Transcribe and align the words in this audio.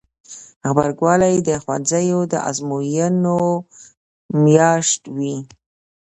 غبرګولی 0.67 1.35
د 1.47 1.49
ښوونځیو 1.63 2.19
د 2.31 2.33
ازموینو 2.49 3.39
میاشت 4.43 5.01
وي. 5.15 5.35